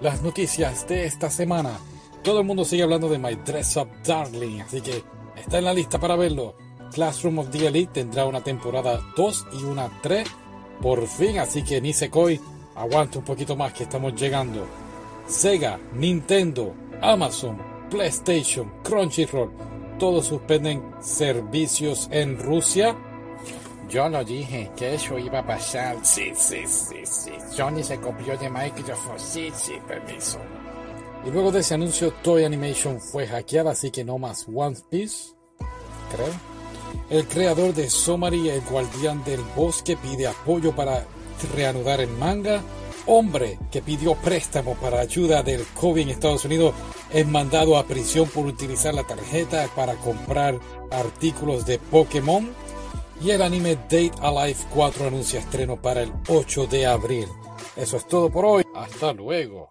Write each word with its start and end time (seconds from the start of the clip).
las 0.00 0.22
noticias 0.22 0.86
de 0.88 1.04
esta 1.04 1.30
semana. 1.30 1.78
Todo 2.22 2.40
el 2.40 2.46
mundo 2.46 2.64
sigue 2.64 2.82
hablando 2.82 3.08
de 3.08 3.18
My 3.18 3.34
Dress 3.34 3.76
Up 3.76 3.88
Darling, 4.04 4.60
así 4.60 4.80
que 4.80 5.02
está 5.36 5.58
en 5.58 5.64
la 5.64 5.74
lista 5.74 5.98
para 5.98 6.16
verlo. 6.16 6.54
Classroom 6.92 7.38
of 7.38 7.50
the 7.50 7.66
Elite 7.66 7.92
tendrá 7.92 8.26
una 8.26 8.42
temporada 8.42 9.00
2 9.16 9.46
y 9.60 9.64
una 9.64 9.88
3 10.02 10.28
por 10.80 11.06
fin, 11.06 11.38
así 11.38 11.62
que 11.62 11.80
Nisekoi 11.80 12.40
aguante 12.74 13.18
un 13.18 13.24
poquito 13.24 13.56
más 13.56 13.72
que 13.72 13.84
estamos 13.84 14.14
llegando. 14.14 14.66
Sega, 15.26 15.78
Nintendo, 15.94 16.74
Amazon, 17.00 17.58
PlayStation, 17.90 18.72
Crunchyroll, 18.82 19.50
todos 19.98 20.26
suspenden 20.26 20.82
servicios 21.00 22.08
en 22.10 22.38
Rusia. 22.38 22.96
Yo 23.90 24.08
lo 24.08 24.24
dije, 24.24 24.70
que 24.76 24.94
eso 24.94 25.18
iba 25.18 25.40
a 25.40 25.46
pasar. 25.46 25.96
Sí, 26.02 26.30
sí, 26.34 26.62
sí, 26.66 27.04
sí. 27.04 27.32
Sony 27.50 27.82
se 27.82 27.98
copió 27.98 28.38
de 28.38 28.48
Microsoft. 28.48 29.18
Sí, 29.18 29.50
sí, 29.52 29.72
permiso. 29.86 30.38
Y 31.26 31.30
luego 31.30 31.50
de 31.50 31.60
ese 31.60 31.74
anuncio, 31.74 32.12
Toy 32.22 32.44
Animation 32.44 33.00
fue 33.00 33.26
hackeada, 33.26 33.72
así 33.72 33.90
que 33.90 34.04
no 34.04 34.16
más 34.16 34.46
One 34.52 34.76
Piece, 34.88 35.34
creo. 36.14 36.28
El 37.10 37.26
creador 37.26 37.74
de 37.74 37.90
Somari, 37.90 38.48
el 38.48 38.60
guardián 38.62 39.24
del 39.24 39.40
bosque, 39.56 39.96
pide 39.96 40.28
apoyo 40.28 40.74
para 40.74 41.04
reanudar 41.54 42.00
el 42.00 42.10
manga. 42.10 42.62
Hombre 43.06 43.58
que 43.72 43.82
pidió 43.82 44.14
préstamo 44.14 44.74
para 44.76 45.00
ayuda 45.00 45.42
del 45.42 45.64
COVID 45.74 46.02
en 46.02 46.10
Estados 46.10 46.44
Unidos 46.44 46.74
es 47.12 47.26
mandado 47.26 47.76
a 47.76 47.86
prisión 47.86 48.28
por 48.28 48.46
utilizar 48.46 48.94
la 48.94 49.04
tarjeta 49.04 49.68
para 49.74 49.94
comprar 49.96 50.60
artículos 50.92 51.66
de 51.66 51.78
Pokémon. 51.78 52.50
Y 53.22 53.30
el 53.30 53.42
anime 53.42 53.76
Date 53.76 54.12
Alive 54.22 54.58
4 54.72 55.06
anuncia 55.08 55.40
estreno 55.40 55.80
para 55.80 56.02
el 56.02 56.12
8 56.28 56.66
de 56.66 56.86
abril. 56.86 57.26
Eso 57.76 57.96
es 57.96 58.06
todo 58.06 58.30
por 58.30 58.44
hoy. 58.44 58.64
Hasta 58.74 59.12
luego. 59.12 59.70